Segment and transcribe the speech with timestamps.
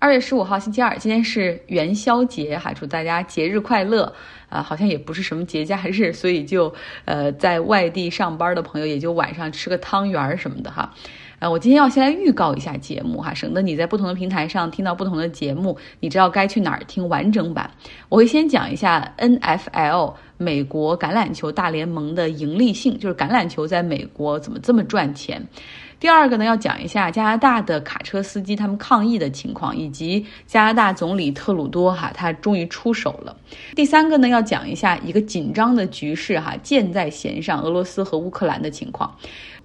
[0.00, 4.14] 二月十五号星期二，今天是元宵节哈，祝大家节日快乐
[4.48, 4.62] 啊！
[4.62, 6.72] 好像也不是什么节假日，所以就
[7.04, 10.94] 呃在外地上班的朋友也就晚上吃个汤圆什么的哈。
[11.40, 17.68] 呃，我今天要先来预告一下节目哈，省得你在不同的平台上听到不同的节目，你知道该去哪儿听完整版。
[18.08, 25.44] 我会先讲一下 NFL 美国橄榄球大联盟的盈利性，就是橄榄球在美国怎么这么赚钱。
[26.00, 33.36] 第二个呢，要讲一下加拿大的卡车司机他们抗议的情况，以及加拿大总理特鲁多哈他终于出手了。
[33.74, 39.12] 第三个呢，要讲一下一个紧张的局势哈，箭在弦上，俄罗斯和乌克兰的情况。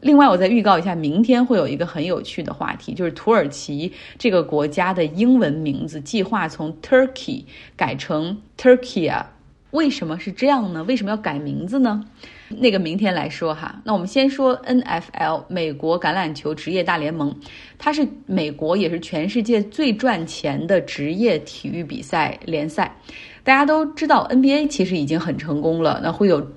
[0.01, 7.43] 另外，我再预告一下，明天会有一个很有趣的话题，就是土耳其这个国家的英文名字计划从 Turkey
[7.77, 9.32] 改成 Turkey 啊。
[9.73, 10.83] 为什么是这样呢？
[10.85, 12.03] 为什么要改名字呢？
[12.49, 13.81] 那个明天来说哈。
[13.83, 17.35] 那我们先说 NFL 美国橄榄球职业大联盟，
[17.77, 22.95] 它是美国也是全世界最赚钱的职业体育比赛联赛。
[23.43, 26.47] 大家都知道 NBA 其实已经很成功了，那会有。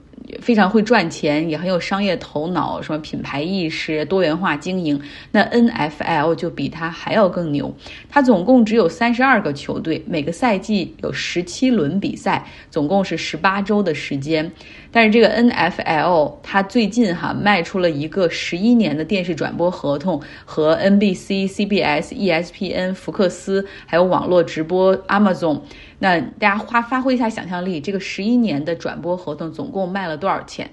[0.41, 5.01] 非常会赚钱，也很有商业头脑，什么品牌意识、多元化经营。
[5.31, 7.75] 那 NFL 就比他还要更牛。
[8.09, 14.51] 他总共只有三十二个球队，每个赛季有十七轮比赛，总共是十八周的时间。
[14.97, 25.61] 但是这个 NFL 它最近哈卖出了一个十一年的电视转播合同，和 NBC、CBS、ESPN、福克斯，还有网络直播 Amazon。
[25.99, 30.71] 那大家花发挥一下想象力，这个十一年的转播合同总共卖了多少钱？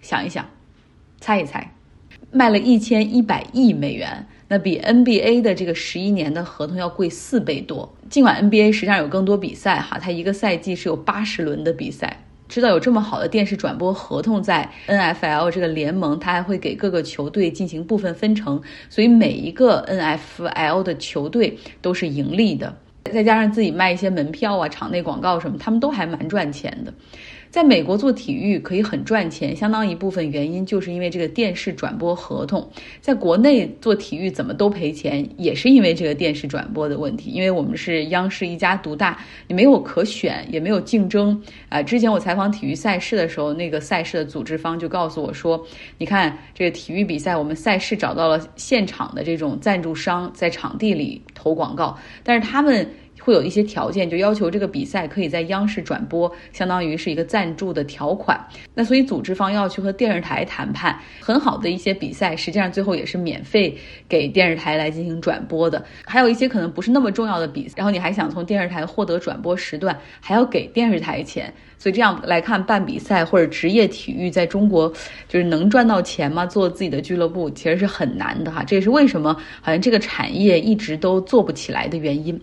[0.00, 0.48] 想一想，
[1.20, 1.70] 猜一猜，
[2.30, 7.94] 卖了一千一百亿美元，那比 NBA 的这个十一年的合同要贵四倍多。
[8.08, 12.24] 尽管 NBA 实际上有更多比赛哈，它一个赛季是有八十轮的比赛。
[12.48, 22.74] 知道有这么好的电视转播合同在 NFL 这个联盟，他还会给各个球队进行部分分成，所以每一个 NFL 的球队都是盈利的。
[23.12, 26.92] 再加上自己卖一些门票啊、场内广告什么，他们都还蛮赚钱的。
[27.50, 32.68] 在美国做体育可以很赚钱，相当一部分原因就是因为这个电视转播合同。
[33.00, 37.30] 在国内做体育怎么都赔钱，也是因为这个电视转播的问题。
[37.30, 41.82] 因为我们是央视一家独大，你没有可选，也没有竞争啊。
[41.82, 45.64] 之前我采访体育赛事的时候，那个赛事的组织方就告诉我说
[45.98, 52.88] ：“你看这个体育比赛，我们赛事找到了现场的这种赞助商，在场地里投广告，但是他们。”
[53.20, 58.38] 会有一些条件，就要求这个比赛可以在央视转播，相当于是一个赞助的条款。
[58.74, 63.76] 那所以组织方要去和电视台谈判，很好的一些比赛，实际上最后也是免费
[64.08, 65.84] 给电视台来进行转播的。
[66.04, 71.52] 还有一些可能不是那么重要的比赛，然后你还想从电视台获得转播时段，还要给电视台钱。
[71.80, 74.92] 所以这样来看，办比赛或者职业体育在中国
[75.28, 76.44] 就是能赚到钱吗？
[76.44, 78.64] 做自己的俱乐部其实是很难的哈。
[78.64, 82.40] 这也是为什么好像这个产业一直都做不起来的原因。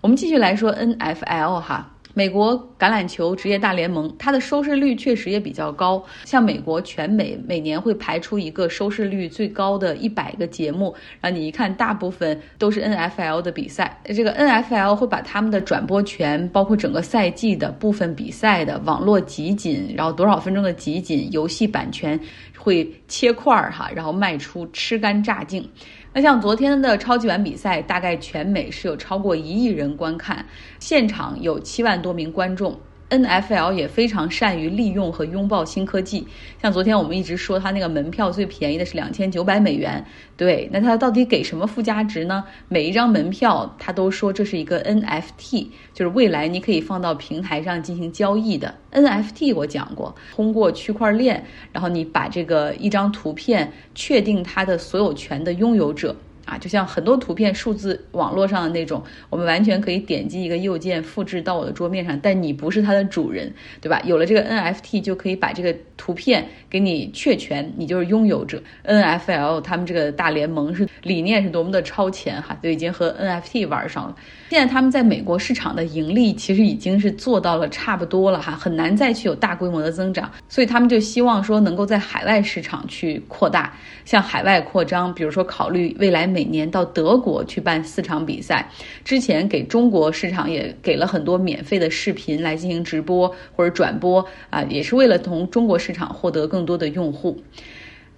[0.00, 6.02] 我们继续来说 NFL 哈，美国橄榄球职业大联盟，它的收视率确实也比较高。
[6.24, 14.00] 像美国全美每年会排出一个收视率最高的一百个节目，然后你一看，大部分都是 NFL 的比赛。
[14.06, 22.18] 这个 NFL 会把他们的转播权，包括整个赛季的部分比赛的网络集锦，然后多少分钟的集锦，游戏版权
[22.56, 25.68] 会切块儿哈，然后卖出吃干榨净。
[26.12, 30.44] 那像昨天的超级碗比赛，大概全美是有超过一亿人观看，
[30.80, 32.78] 现场有七万多名观众。
[33.10, 36.26] NFL 也非常善于利用和拥抱新科技，
[36.62, 40.04] 像昨天我们一直说它那个门票最便宜的是两千九百美元，
[40.36, 42.44] 对，那它到底给什么附加值呢？
[42.68, 49.54] 每一张门票它都说这是一个 NFT，就是未来你可以放到平台上进行交易的 NFT。
[49.54, 56.14] 我讲过，通过区块链，然后你把这个一张图片确定它的所有权的拥有者。
[56.44, 64.00] 啊，就像很多图片数字网络上的那种，我们完全可以点击一个右键复制到我的桌面上，但你不是它的主人，对吧？
[64.04, 68.62] 有了这个 NFT，就可以把这个图片给你确权，你就是拥有者。
[68.84, 74.16] NFL 他们这个大联盟是理念是多么的超前哈，就已经和 NFT 玩上了。
[74.48, 83.72] 现在他们在美国市场的盈利其实已经是做到了差不多了哈，很难再去有大规模的增长，所以他们就希望说能够在海外市场去扩大，
[84.04, 88.70] 向海外扩张，比如说考虑未来每年到德国去办四场比赛，
[89.04, 97.36] 之前给中国市场也给了很多免费的视频来进行直播或者转播啊，也是为了从中国市场获得更多的用户。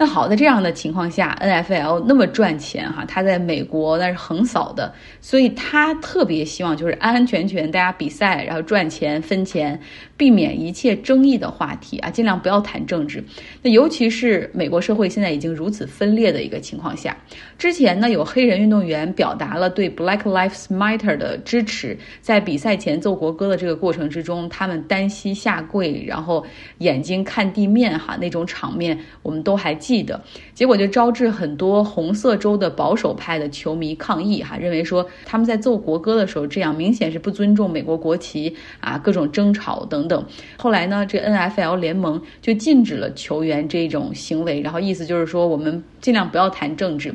[0.03, 9.81] 那好，在这样的情况下，NFL 那么赚钱哈，他在美国那是横扫的，所以他特别希望就是安安全全大家比赛，然后赚钱分钱，
[10.17, 13.23] 避免一切争议的话题啊，尽量不要谈政治。
[13.63, 17.17] 那尤其是美国社会现在已经如此分裂的一个情况下，
[17.57, 26.45] 之前呢有黑人运动员表达了对 Black Lives Matter 的支持，在比赛前奏国歌的这个过程之中，他们单膝下跪，然后
[26.79, 29.92] 眼睛看地面哈，那种场面我们都还记。
[29.93, 30.19] 记得，
[30.55, 40.25] 结果就招致很多红色州的保守派的球迷抗议，哈，认为说他们在奏国歌的时候这样明显是不尊重美国国旗啊，各种争吵等等。
[40.57, 47.15] 后来呢，这 NFL 联盟就禁止了球员这种行为，然后意思就是说我们尽量不要谈政治。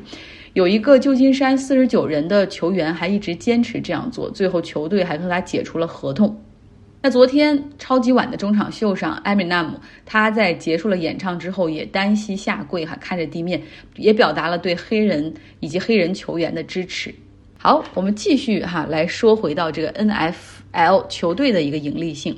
[0.53, 6.39] 有一个旧金山四十九人的球员还一直坚持这样做，最后球队还和他解除了合同。
[7.01, 13.61] 那昨天超级碗的中场秀上，艾米纳姆他在结束了演唱之后，也单膝下跪，哈，看着地面，
[13.95, 17.13] 也表达了对黑人以及黑人球员的支持。
[17.59, 22.37] 好，我们继续哈来说回到这个 NFL 球队的一个盈利性。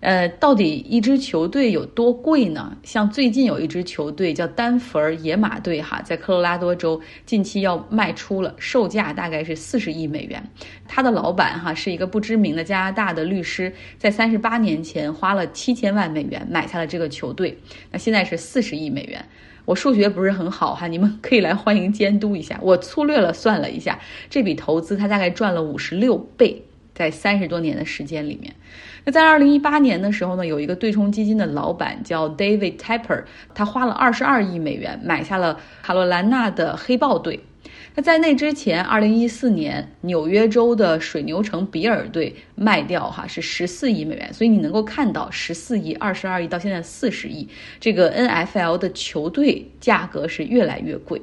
[0.00, 2.74] 呃，到底一支球队有多贵呢？
[2.82, 10.42] 像最近有一支球队叫丹佛野马队，哈，在科罗拉多州近期要卖出了，售价大概是四十亿美元。
[10.88, 17.58] 他的老板哈是一个不知名的加拿大的律师，在三十八年前花了七千万美元买下了这个球队，
[17.90, 19.22] 那现在是四十亿美元。
[19.66, 22.58] 我数学不是很好哈，你们可以来欢迎监督一下。
[22.62, 24.00] 我粗略了算了一下，
[24.30, 26.64] 这笔投资他大概赚了五十六倍。
[27.00, 28.54] 在三十多年的时间里面，
[29.06, 33.24] 那在二零一八年的时候呢，有一个对冲基金的老板叫 David Tepper，
[33.54, 37.40] 他花了二十二亿美元买下了卡罗兰纳的黑豹队。
[37.94, 47.48] 那在那之前，二零一四年纽约州的水牛城比尔队卖掉哈是十四亿美元，所以你能够看到十四亿、二十二亿到现在四十亿，
[47.80, 51.22] 这个 NFL 的球队价格是越来越贵。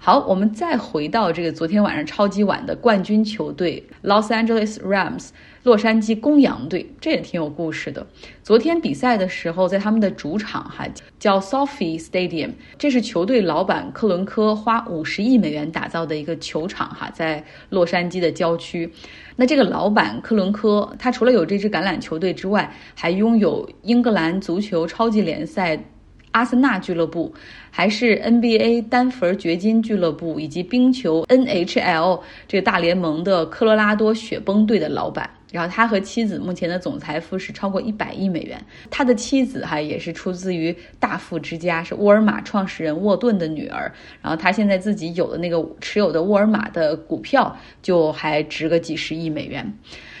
[0.00, 5.30] 好，我们再回到这个昨天晚上超级碗的冠军球队 Los Angeles Rams，
[5.64, 8.06] 洛杉矶公羊队，这也挺有故事的。
[8.44, 10.86] 昨天比赛的时候，在他们的主场哈
[11.18, 18.90] 叫 Sophie Stadium，这是球队老板克伦科花五十亿美元打造的一个球场哈，在洛杉矶的郊区。
[19.34, 25.84] 那这个老板克伦科，他除了有这支橄榄球队之外，还拥有英格兰足球超级联赛。
[26.32, 27.34] 阿森纳俱乐部，
[27.70, 35.28] 还是 NBA 丹佛掘金俱乐部，以及冰球 NHL 这个大联盟的科罗拉多雪崩队的老板。
[35.50, 38.62] 然后他和妻子目前的总财富是超过一百亿美元。
[38.90, 43.90] 他的妻子哈也是出自于大富之家，是沃尔玛创始人沃顿的女儿。
[44.20, 49.72] 然后他现在自己有的那个持有的沃尔玛的股票，就还值个几十亿美元。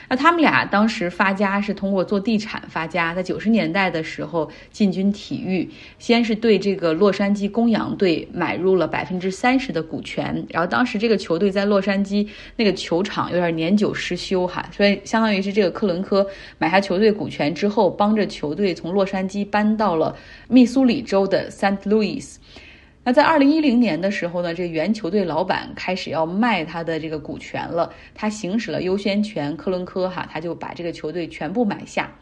[0.08, 5.68] 那他们俩当时发家是通过做地产发家，在九十年代的时候进军体育，
[5.98, 12.26] 先是对这个洛杉矶公羊队买入了百分之三十的股权，然后当时这个球队在洛杉矶
[12.56, 16.26] 那个球场有点年久失修哈，所以相当于是这个克伦科
[16.56, 20.16] 买下球队股权之后，帮着球队从洛杉矶搬到了
[20.48, 22.36] 密苏里州的 Saint Louis。
[23.08, 32.12] 那在二零一零年的时候呢，这个原球队老板开始要卖他的这个股权了，他行使了优先权，科伦科哈他就把这个球队全部买下。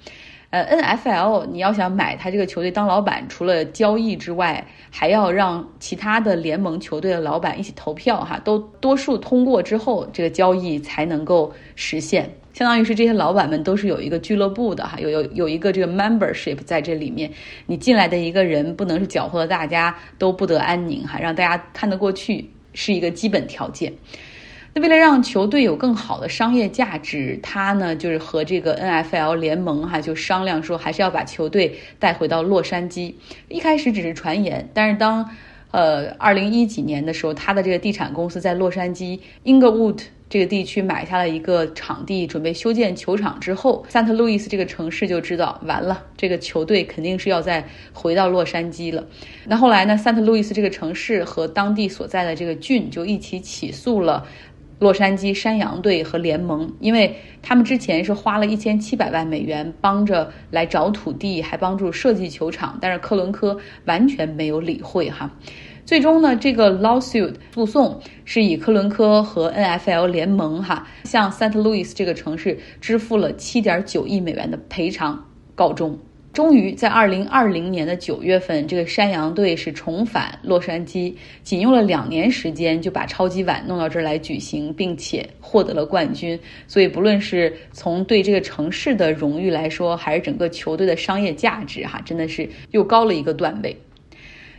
[0.51, 12.31] 呃，N F L 你要想买他这个球队当老板，除了交易之外，还要让其他的联盟球队的老板一起投票哈，都多数通过之后，这个交易才能够实现。
[12.57, 17.31] 相当于是这些老板们都是有一个俱乐部的哈，有有有一个这个 membership 在这里面，
[17.67, 23.93] 你进来的一个人不能是搅和的大家都不得安宁哈，让大家看得过去是一个基本条件。
[24.73, 33.13] 那为了让球队有更好的商业价值，他呢就是和这个 NFL 联盟哈就商量说，还是要把球队带回到洛杉矶。
[33.49, 35.29] 一开始只是传言，但是当
[35.73, 40.01] 呃二零一几年的时候，他的这个地产公司在洛杉矶 Inglewood。
[40.29, 49.07] 这个地区买下了一个场地，准备修建球场之后，萨特路易斯这个城市就知道完了，这个球队肯定是要再回到洛杉矶了。
[49.47, 54.27] 那后来呢，萨特路易斯这个城市和当地所在的这个郡就一起起诉了
[54.81, 65.31] 洛杉矶山羊队和联盟，因为他们之前是花了一千七百万美元帮着来找土地，还帮助设计球场，但是克伦科完全没有理会哈。
[65.87, 75.25] 最终呢，这个 lawsuit 诉讼是以科伦科和 NFL 联盟哈向 Saint Louis 这个城市支付了七点九亿美元的赔偿
[75.55, 75.97] 告终。
[76.33, 81.15] 终于在二零二零年的九月份，这个山羊队是重返洛杉矶，
[81.45, 86.39] 仅用了两年时间就把超级碗弄到这儿来举行，并且获得了冠军。
[86.67, 93.75] 所以不论是从对这个城市的荣誉来说，还是整个球队的商业价值哈，真的是又高了一个段位。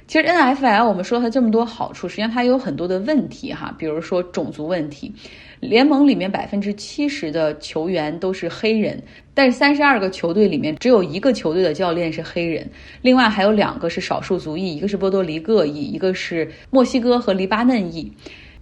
[0.08, 5.14] 其实 NFL 我们说它这么多好处，实际上它有很多的问题哈，比如说种族问题。
[5.60, 9.02] 联盟里面百分之七十的球员都是黑人，
[9.34, 12.70] 但是三十二个球队里面只有一个球队的教练是黑人，
[13.02, 18.10] 另外还有两个是少数族裔，一个是波多黎各裔，一个是墨西哥和黎巴嫩裔。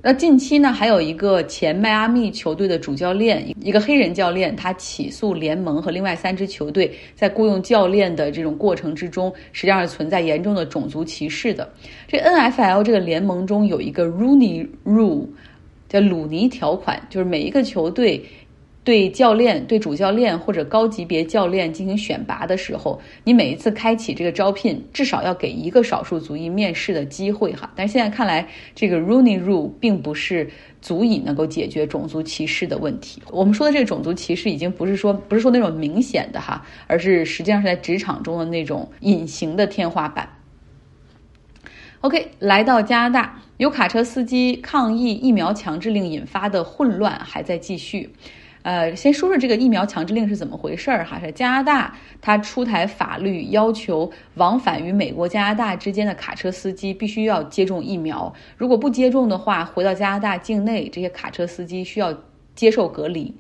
[0.07, 11.67] 那近期呢，还有一个前迈阿密球队的主教练，一个黑人教练，他起诉联盟和另外三支球队在雇佣教练的这种过程之中，实际上是存在严重的种族歧视的。
[12.07, 15.25] 这 NFL 这个联盟中有一个 Rooney Rule，
[15.89, 18.23] 叫鲁尼条款，就是每一个球队。
[18.85, 27.69] 对教练、对主教练或者高级别教练进行选拔的时候，你每一次开启这个招聘，至少要给一个少数族裔面试的机会哈。
[27.75, 30.47] 但是现在看来，这个 Rooney Rule 并不是
[30.81, 33.19] 足以能够解决种族歧视的问题。
[33.31, 40.29] 我们说的这个种族歧视，已经不是说不是说那种明显的哈，而是实际上是在职场中的那种隐形的天花板。
[42.01, 48.11] OK，来到加拿大，有卡车司机抗议疫苗强制令引发的混乱还在继续。
[48.65, 51.19] 呃，先说说这个疫苗强制令是怎么回事儿哈？
[51.19, 62.11] 是加拿大它出台法律，要求往返于美国、加拿大之间的卡车司机必须要接种疫苗，如果不接种的话，回到加拿大境内，这些卡车司机需要
[62.55, 63.31] 接受隔离。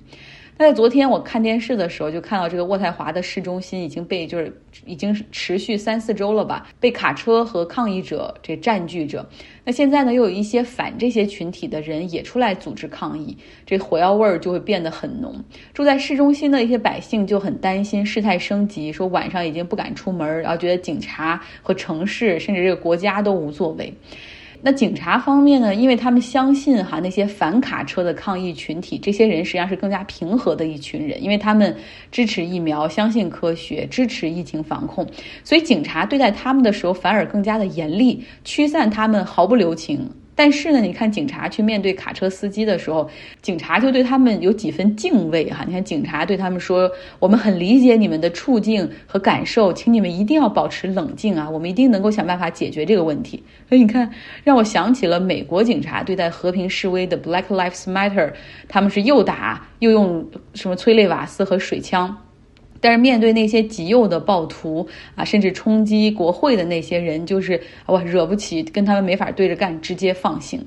[0.57, 9.27] 那在昨天我看电视的时候，就看到这个渥太华的市中心已经被就是已经持续三四周了吧，被卡车和抗议者这占据着。
[9.65, 15.43] 那现在呢，又有一些反这些群体的人也出来组织抗议，这火药味儿就会变得很浓。
[15.73, 23.93] 住在市中心的一些百姓就很担心事态升级，说晚上已经不敢出门，然后觉得警察和城市甚至这个国家都无作为。
[24.67, 25.75] 那警察方面呢？
[25.75, 31.75] 因为他们相信哈那些反卡车的抗议群体，这些人实际上是更加平和的一群人，因为他们
[32.11, 35.05] 支持疫苗，相信科学，支持疫情防控，
[35.43, 40.09] 所以警察对待他们的时候反而更加的严厉，驱散他们毫不留情。
[40.37, 43.09] 但是呢，你看警察去面对卡车司机的时候，
[43.41, 45.63] 警察就对他们有几分敬畏哈。
[45.65, 54.11] 你看警察对他们说：“我们很理解你们的处境和感受，请你们一定要保持冷静啊，我们一定能够想办法解决这个问题。”所以你看，
[54.43, 58.33] 让我想起了美国警察对待和平示威的 Black Lives Matter，
[58.67, 62.15] 他们是又打又用什么催泪瓦斯和水枪。
[62.85, 70.63] 但是面对那些极右的暴徒啊，甚至冲击国会的那些人，就是哇，惹不起，跟他们没法对着干，直接放行。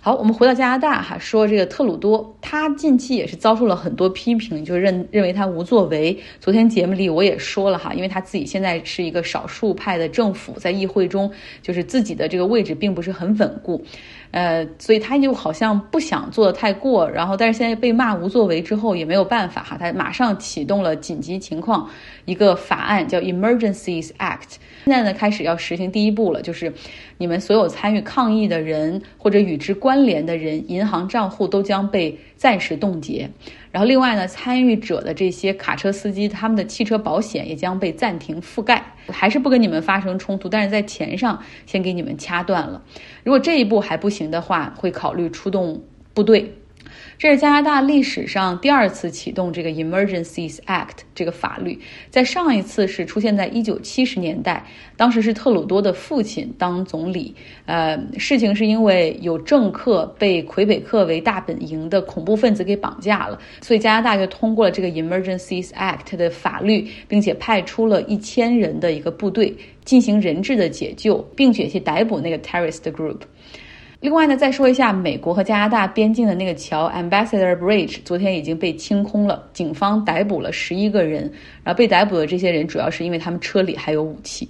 [0.00, 6.18] 好，我们回到加拿大哈，说这个特鲁多，他近期也是遭受了很多批评，就认认为他无作为。
[6.40, 11.30] 昨天节目里我也说了哈，因为他自己现在是一个少数派的政府，在议会中
[11.62, 13.84] 就是自己的这个位置并不是很稳固，
[14.32, 21.90] 呃，所以他就好像不想做的太过，然后但是现在被骂无作为之后也没有办法哈，他马上启动了紧急情况
[22.24, 24.56] 一个法案叫 Emergencies Act。
[24.84, 26.72] 现在呢，开始要实行第一步了，就是
[27.18, 33.28] 你们所有参与抗议的人或者与之关联的人，银行账户都将被暂时冻结。
[33.72, 38.94] 然后，另外呢，参与者的这些卡车司机，他们的汽车保险也将被暂停覆盖。
[39.08, 42.82] 还是不跟你们发生冲突，但是在钱上先给你们掐断了。
[43.22, 45.82] 如果这一步还不行的话，会考虑出动
[46.14, 46.54] 部队。
[47.20, 54.64] 这是加拿大历史上第二次启动这个 Emergencies Act 这个法律，在上一次是出现在一九七十年代，
[54.96, 57.34] 当时是特鲁多的父亲当总理。
[57.66, 73.18] 呃，事情是因为有政客被魁北克为大本营的恐怖分子给绑架了，所以加拿大就通过了这个 Emergencies Act 的法律，并且派出了一千人的一个部队进行人质的解救，并且去逮捕那个 terrorist group。
[74.00, 81.30] 另外呢，再说一下美国和加拿大边境的那个桥 Ambassador Bridge，昨天已经被清空了，警方逮捕了十一个人，
[81.62, 84.48] 然后被逮捕的这些人主要是因为他们车里还有武器。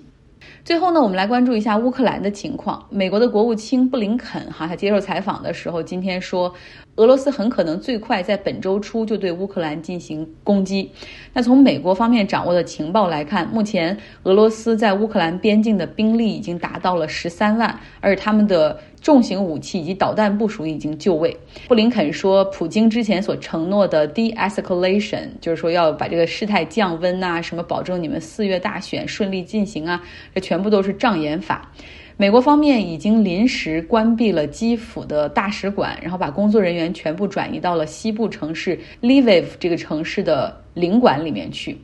[0.64, 2.87] 最后呢，我们来关注一下乌克兰的情况。
[2.90, 6.54] 美国的国务卿布林肯哈，他接受采访的时候今天说。
[7.00, 10.90] 俄罗斯很可能最快在本周初就对乌克兰进行攻击。
[11.33, 21.35] 那从美国方面掌握的情报来看，目前俄罗斯在乌克兰边境的兵力已经达到了十三万，而他们的重型武器以及导弹部署已经就位。
[21.69, 30.02] 布林肯说，普京之前所承诺的 de-escalation，就是说要把这个事态降温呐，什么保证你们四月大选顺利进行啊，
[30.35, 31.73] 这全部都是障眼法。
[32.21, 41.79] 美国方面已经临时关闭了基辅的大使馆，然后把工作人员全部转移到了西部城市 Lviv 这个城市的领馆里面去。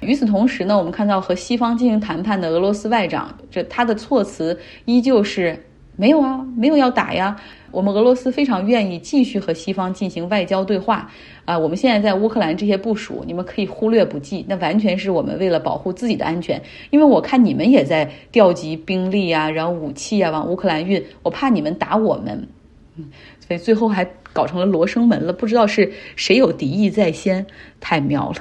[0.00, 5.56] 与此同时呢，我们看到和西方进行谈判的俄罗斯外长，这他的措辞依旧是
[5.94, 7.40] 没有啊，没有要打呀。
[7.76, 11.10] 我们俄罗斯非常愿意继续和西方进行外交对话。
[11.44, 16.62] 啊，我们现在在乌克兰这些部署，你们可以忽略不计，那完全是我们为了保护自己的安全。
[16.88, 22.48] 因为我看你们也在调集兵力啊，然后武器啊往乌克兰运，我怕你们打我们，
[22.96, 23.10] 嗯，
[23.46, 27.46] 所以最后还搞成了罗生门了，不知道是谁有敌意在先，
[27.78, 28.36] 太妙了。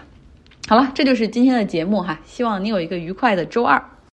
[0.70, 3.84] 好了，这就是今天的节目哈，希望你有一个愉快的周二。